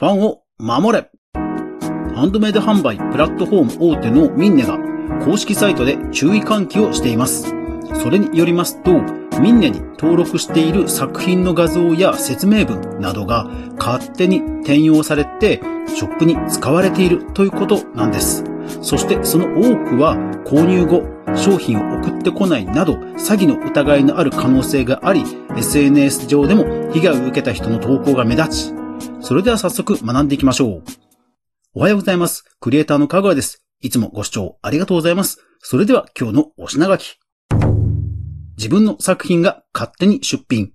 [0.00, 4.78] ファンを守れハンドメイド販売プラットフォーム大手のミンネが
[5.24, 7.52] 公式サイトで注意喚起をしています。
[8.00, 8.92] それによりますと、
[9.40, 18.44] ミンネに登録している作品の画像や説明文などが勝手に転用されてショップに使われているということなんです。
[18.82, 21.02] そしてその多くは購入後
[21.34, 25.24] 商品を送ってこないなど詐欺の疑いのある可能性があり
[25.56, 28.77] SNS 上でも被害を受けた人の投稿が目立ち
[29.20, 30.82] それでは早速学んでいきましょう。
[31.74, 32.44] おはようございます。
[32.60, 33.64] クリエイターのかぐわです。
[33.80, 35.38] いつもご視聴ありがとうございます。
[35.60, 37.18] それでは今日のお品書き。
[38.56, 40.72] 自分の作品が勝手に出品。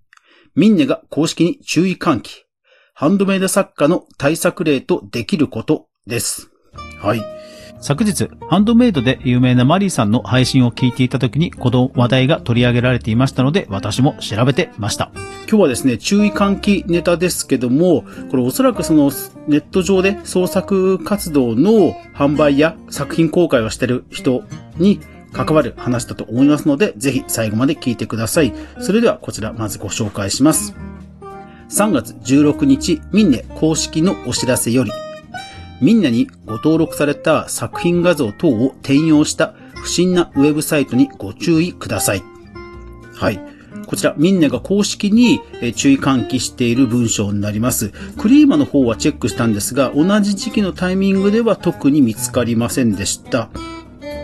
[0.55, 2.43] ミンネが公式に注意喚起。
[2.93, 6.51] ハンドメイド作家の対策例とできることです。
[7.01, 7.32] はい。
[7.83, 15.11] 昨日、ハンドメイドで有名なマリーさんの配信を聞いていた時に、この話題が取り上げられていましたので、私も調べてました。
[15.49, 19.11] 今日はですね、注意喚起ネタですけども、これおそらくその
[19.49, 24.45] ネット上で創作活動の販売や作品公開をしてる人
[24.77, 25.01] に
[25.33, 28.53] 関わる話だと思いますので、ぜひ最後まで聞いてください。
[28.79, 30.73] それではこちらまずご紹介します。
[31.69, 34.91] 3月16日、ミンネ公式のお知らせより、
[35.83, 42.23] みんなにご登録された作品画像等を転用した不審なウェブサイトにご注意ください。
[43.13, 43.41] はい。
[43.85, 45.41] こちら、みんなが公式に
[45.75, 47.91] 注意喚起している文章になります。
[48.17, 53.49] クリーマの方はチェックしたんですが、同じ時期のタイミングでは特に見つかりませんでした。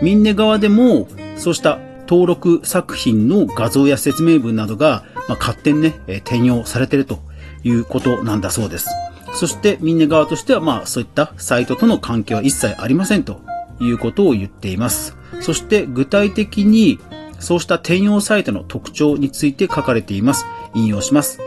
[0.00, 7.20] ミンネ側でも、そうした登録作品の画像や説明文などが、まあ、勝手にね、転用されていると
[7.64, 8.88] いうことなんだそうです。
[9.32, 13.40] そしてミンネ側としてはまあそういったサイトとの関係は一切ありませんと
[13.80, 15.16] いうことを言っています。
[15.40, 16.98] そして具体的に
[17.38, 20.44] そうした転用サイトの特徴について書かれています。
[20.74, 21.40] 引用します。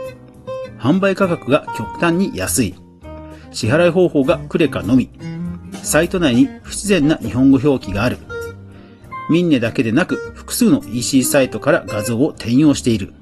[0.78, 2.74] 販売価格が極端に安い。
[3.52, 5.10] 支払い方法がクレカのみ。
[5.82, 8.18] サイト内に不自然な日本語表記がある。
[9.30, 13.14] ミンネだけでなく複数の EC サイトから画像を転用している。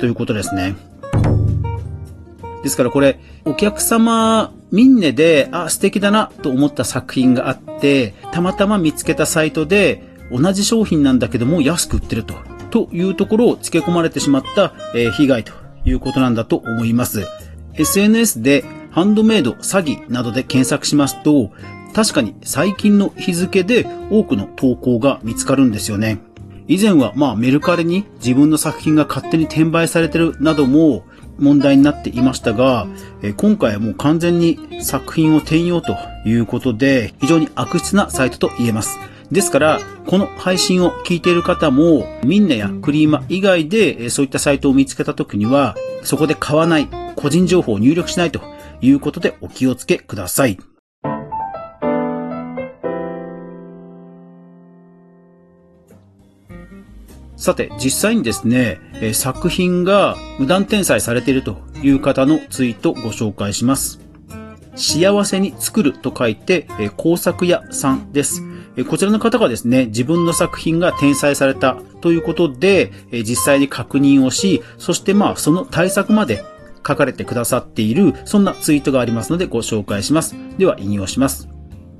[0.00, 0.74] ということですね。
[2.62, 12.34] ですからこれ、お客様、みんネで、あ、素敵だなと思った作品があって、たまたま見つけたサイトで、同じ商品なんだけども安く売ってると、
[12.70, 15.52] というところを付け込まれてしまった、えー、被害と
[15.84, 17.26] いうことなんだと思います。
[17.74, 21.50] SNS でハンドメイド詐欺などで検索しますと、
[21.94, 26.18] 確かに最近の日付で多くの投稿が見つかるんですよね。
[26.68, 31.04] 以前はまあメルカリに自分の作品が勝手に転売されてるなども
[31.40, 32.86] 問題になっていましたが、
[33.22, 38.98] え今回はもう完全に作品を転用ということで、非常に悪質なサイトと言えます。
[39.32, 48.40] ですから、この配信を聞いている方も、みんなやクリーマ以外でそういったサイトを見つけた時には、そこで買わない、個人情報を入力しないと
[48.80, 50.58] いうことでお気をつけください。
[57.40, 58.78] さて、実際にですね、
[59.14, 63.98] 作品が無断転載されているという方のツイートをご紹介します。
[64.76, 66.68] 幸せに作ると書いて、
[66.98, 68.42] 工作屋さんです。
[68.88, 76.44] こちらの方がですね、自分の作品が転載されたということで、実際に確認をし、そしてまあその対策まで
[76.86, 80.36] 書かれてくださっている、そんなツイートがありますのでご紹介します。
[80.58, 81.48] では引用します。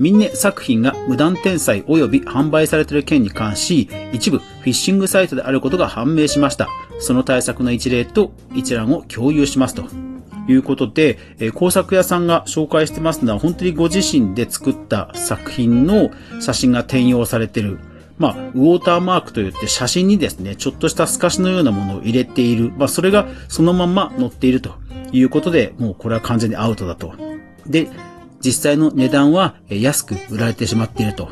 [0.00, 6.68] ミンネ作品が無断転載及び販売されている件に関し、一部フィッシングサイトであることが判明しました。
[6.98, 9.84] その対策の一例と一覧を共有しますと。
[10.48, 17.78] いうことで、え工作屋さんが紹介してますのは、本当にご自身で作った作品の写真が転用されている。
[18.16, 22.72] まあ、ウォーターマークといって写真にですね、ちょっとした透かしのようなものを入れている。
[22.78, 24.76] まあ、それがそのまま載っていると
[25.12, 27.12] いうことで、もうこれは完全にアウトだと。
[27.66, 27.90] で、
[28.44, 31.28] 実際の値段は安く売られてしまっていると。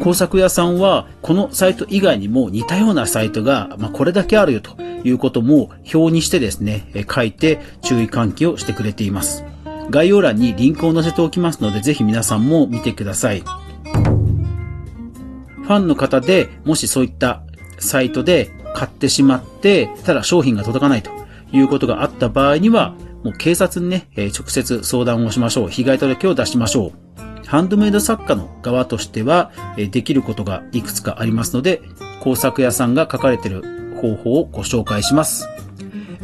[0.00, 9.44] 工作屋さんは、このサイト以外にも似たようなサイトが、まあ、これだけあるよということも表にしてですね、書いて注意喚起をしてくれています。
[9.90, 13.40] 概要欄にリンクを載せておきますので、ぜひ皆さんも見てください。
[13.40, 17.42] ファンの方でもしそういった
[17.78, 21.10] サイトで買ってしまって、ただ商品が届かないと
[21.52, 22.94] いうことがあった場合には、
[23.24, 25.68] もう警察にね、直接相談をしましょう。
[25.68, 27.46] 被害届を出しましょう。
[27.46, 31.82] ハンドメイド作家の側としては、できることがいくつかありますので、
[32.20, 33.62] 工作屋さんが書かれている
[34.00, 35.48] 方法をご紹介します。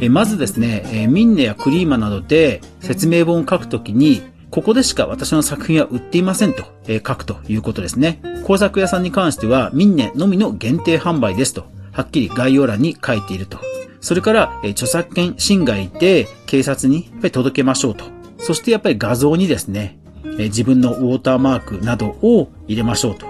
[0.09, 4.21] まずですね、ミンネやクリーマなどで説明本を書くときに、
[4.51, 8.21] ここでしか私の作品は売っていませんと書くということですね。
[8.45, 13.57] 工作屋さんに関しては、ミンネのみの限定販売ですと、はっきり概要欄に書いていると
[14.05, 18.05] それから、え著作権侵害で警察にやっぱり届けましょうと。
[18.37, 19.97] そしてやっぱり画像にですね、
[20.37, 23.25] え自分のウォーターマークなどを入れましょうと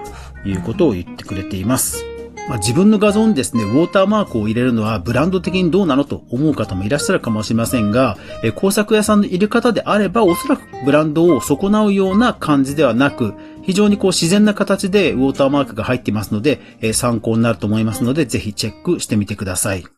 [0.46, 2.04] いうことを言ってくれています。
[2.50, 13.32] まあ、自分の画像にですね、ウォーターマークを入れるのはブランド的にどうなのと思う方もいらっしゃるかもしれませんが、え工作屋さんの入れ方であれば、おそらくブランドを損なうような感じではなく、
[13.62, 19.95] 非常にこう自然な形でウォーターマークが入っていますので、え参考になると思いますので、ぜひチェックしてみてください。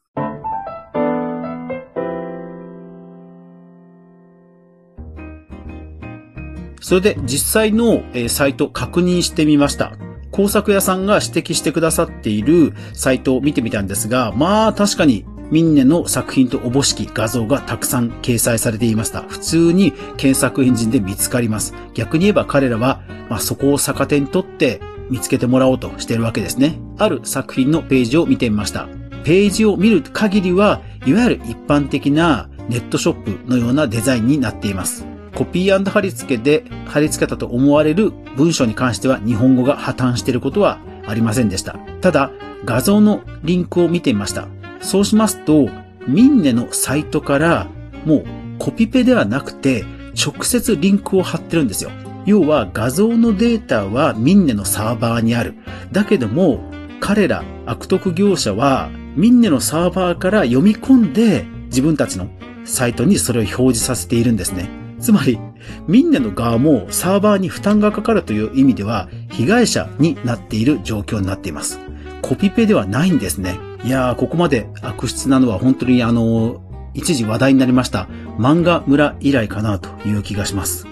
[6.88, 9.93] それで実際のサイト確認してみました。
[10.31, 19.20] 工作屋さんが指摘してくださっているサイトを見てみたんですが、まあ確かにミンネの作品とおぼしき画像がたくさん掲載されていました。
[19.25, 21.75] 普通に検索エンジンで見つかります。
[21.93, 24.81] 逆に言えば彼らは、まあ、そこを逆手にとって
[25.11, 26.81] 見つけてもらおうとしているわけですね。
[26.96, 28.88] ある作品のページを見てみました。
[29.25, 35.05] ページを見る限りは、いわゆる一般的なネットショップのようなデザインになっています。
[35.38, 41.75] コピー貼り付けで貼り付けたと思われる文章に関しては日本語が破綻していることはありませんでした。
[42.00, 42.32] ただ、
[42.64, 44.49] 画像のリンクを見てみました。
[44.81, 45.69] そうしますと、
[46.08, 47.69] ミンネのサイトから
[48.05, 48.25] もう
[48.58, 49.85] コピペではなくて
[50.17, 51.93] 直接リンクを貼ってるんですよ。
[52.26, 55.55] 要は画像のデータはミンネのサーバーにある。
[55.93, 56.58] だけども
[56.99, 62.29] 彼ら悪徳業者はミンネのサーバーから読み込んで自分たちの
[62.64, 64.88] サイトにそれを表示させているんですね。
[65.00, 65.38] つまり、
[65.86, 71.78] ミンネの側もサーバーに負担がかかるという意味では、被害者になっている状況になっています。
[72.22, 73.58] コピペではないんですね。
[73.84, 76.60] いやー、ここまで悪質なのは本当にあの、
[76.94, 78.08] 一時話題になりました
[78.38, 80.86] 漫画村以来かなという気がします。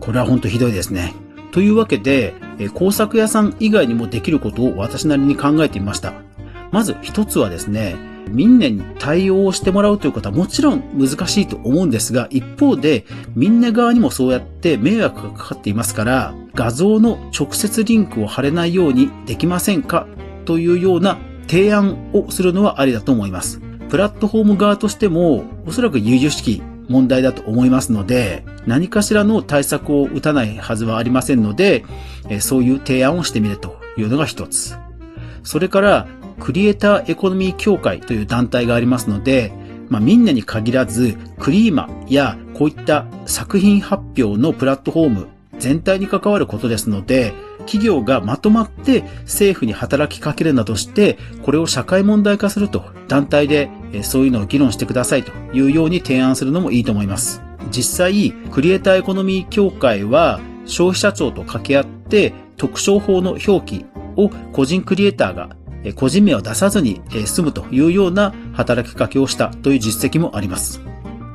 [0.00, 1.14] これは本当ひどいですね。
[1.52, 2.34] というわけで、
[2.74, 6.14] 工作屋さん以外にもできることを私なりに考えてみました。
[6.72, 7.96] まず一つはですね、
[8.28, 13.04] 民年に対応してもらうということはもちろん難しいと思うんですが、一方で、
[13.34, 20.06] みんな側にもそうやって迷惑がかかっていますから、画像の直接リンクを貼れないようにできませんか
[20.44, 23.60] というような提案をするのはありだと思います。
[23.90, 31.84] プラットフォーム側としても、おそらく有々しき問題だと思いますので、何かしらの対策を打たないはずはありませんので、
[32.40, 34.76] そういう提案をしてみるというのが一つ。
[35.42, 36.06] それから、
[36.42, 39.52] クリエイターエコノミー協会という団体がありますので、
[39.88, 45.28] まあ、みんなに限らず、クリーマやこういった作品発表のプラットフォーム
[45.60, 53.70] 全体に関わることですので、企業がまとまって政府に働きかけるなどして、これを社会問題化すると、団体で
[54.02, 57.40] そういうのを議論してくださいというように提案するのもいいと思います。
[57.70, 63.86] 実際、クリエイターエコノミー協会は消費者庁と掛け合って特徴法の表記
[64.16, 65.50] を個人クリエイターが
[65.96, 70.80] 個人名を出さずに済むというような働きかけをしたという実績もあります。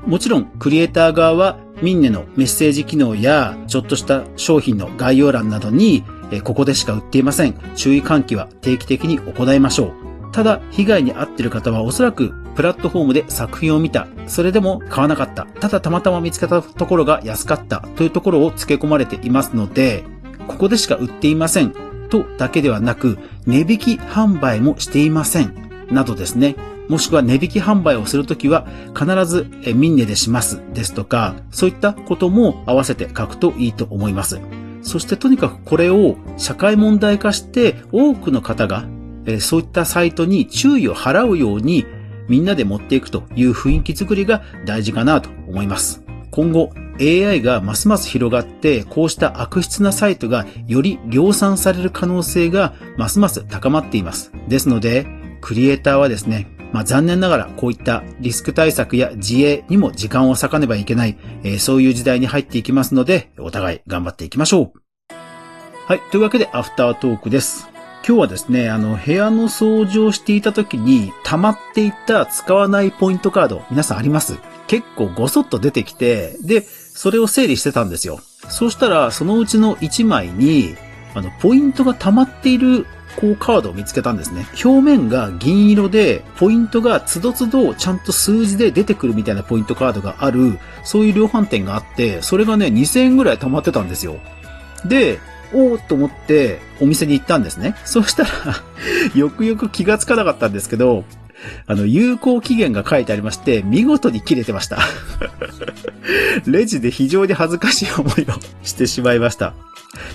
[0.06, 6.04] もちろん、クリエイター側はミンネのメッセージ機能やちょっとした商品の概要欄などに
[6.44, 7.56] ここでしか売っていません。
[7.76, 10.32] 注意喚起は定期的に行いましょう。
[10.32, 14.08] ただ、被害に遭っている方はおそらくプラットフォームで作品を見た。
[14.28, 15.46] それでも買わなかった。
[15.46, 20.04] ただたまたま見つけたところが安かったというところを付け込まれていますので、
[20.48, 21.74] ここでしか売っていません。
[22.08, 25.54] とだけではなく、値引き販売もしていません。
[25.92, 26.56] などですね。
[26.90, 28.66] もしくは値引き販売をするときは
[28.98, 34.40] 必ずミンネでしますですとか、そういったことも合わせて書くといいと思います。
[34.84, 38.86] そしてとにかくこれを社会問題化して多くの方が
[39.42, 41.86] そういったサイトに注意を払うように
[42.30, 46.04] みんなで持っていくという雰囲気づくりが大事かなと思います。
[46.32, 54.32] 今後 AI がますます広がって、こうした悪質なサイトがより量産される可能性がますます高まっています。
[54.48, 55.06] ですので、
[55.42, 65.14] クリエイターはですね、まあ、残念ながらこういったリスク対策や自衛にも時間を割かねばいけない、えー、そういう時代に入っていきますので、お互い頑張っていきましょう。
[65.88, 66.02] はい。
[66.12, 67.70] というわけで、アフタートークです。
[68.06, 74.38] 今日はですね、あの、部屋の掃除をしていた時に溜まっていた使わないポイントカード、皆さんあります？
[74.68, 76.66] 結構ごそっと出てきて、で、
[76.98, 78.20] それを整理してたんですよ。
[78.50, 80.76] そしたら、そのうちの1枚に、
[81.14, 82.88] あの、ポイントが溜まっている、
[83.18, 84.48] こう、カードを見つけたんですね。
[84.66, 94.16] 表面が銀色で、ポイントがつどつどちゃんと数字で出てくるみたいなポイントカードがある、そういう量販店があって、それがね、2000円ぐらい溜まってたんですよ。
[94.84, 95.20] で、
[95.54, 97.76] おーと思ってお店に行ったんですね。
[97.86, 98.30] そしたら
[99.14, 101.06] よくよく気がつかなかったんですけど、
[101.66, 104.80] あの、有効期限が書いてありまして、見事に切れてました。
[106.46, 109.54] レジで非常に恥ずかしい思いをしてしまいました。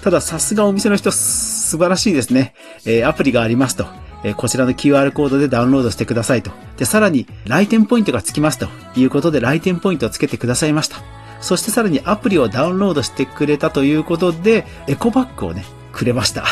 [0.02, 2.54] ただ、さすがお店の人、素晴らしいですね。
[2.84, 3.86] えー、アプリがありますと。
[4.24, 6.52] え、こちらの QR コードでダウンロードしてくださいと。
[6.76, 10.98] で、さらに、来店ポイントがつきますということで、来店ポイントをつけてくださいました。
[11.40, 16.44] そしてさらにアプリをダウンロードしてくれたということで、エコバッグをね、くれました。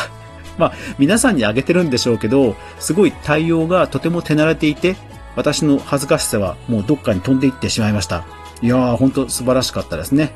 [0.57, 4.95] まあ、皆さんにあげてるんでしょうけど、すごい対応がとても手慣れていて、
[5.35, 8.25] 私の恥ずかしさはもうどっかに飛んでいってしまいました。
[8.61, 10.33] いやー、ほんと素晴らしかったですね。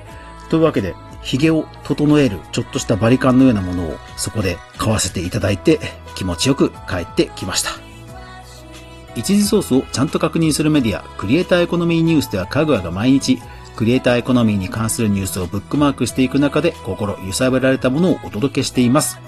[0.49, 5.79] というわけで、髭を整えるちょっとしたバリカンのようなものをそこで買わせていただいて
[6.13, 7.71] 気持ちよく帰ってきました。
[9.15, 13.41] 一時ソースをちゃんと確認するメディア、クリエイターエコノミーニュースではかぐわが毎日、
[13.75, 19.19] クリエイターエコノミーに関するニュースをブックマークしていく中で心揺さぶられたものをお届けしています。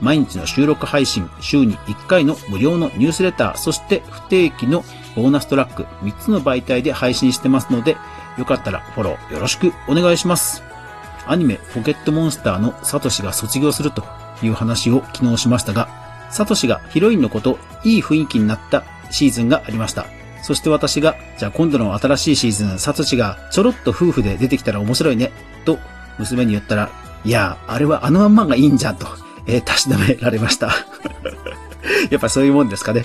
[0.00, 4.84] 毎日の収録配信、週に1回の無料のニュースレター、そして不定期の
[5.14, 7.96] ボーナストラック、3つの媒体で配信してますので、
[8.38, 10.62] よかったらフォローよろしくお願いします。
[11.26, 14.04] アニメポケットモンスターのサトシが卒業すると
[14.42, 15.88] いう話を昨日しましたが、
[16.30, 20.06] サトシがヒロインの子といい雰囲気になったシーズンがありました。
[20.42, 25.32] そして私が、じゃあ今度の新しいシーズン、サトシがちょろっと夫婦で出てきたら面白いね、
[25.64, 25.78] と
[26.18, 26.90] 娘に言ったら、
[27.24, 29.06] いや、あれはあのまんまがいいんじゃんと、
[29.46, 30.68] えー、たしなめられました。
[32.10, 33.04] やっぱそういうもんですかね。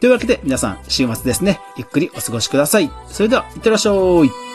[0.00, 2.90] というわけで皆さん、週末ですね、ゆっくりお過ごしください。
[3.08, 4.49] それでは、いってらっしゃい。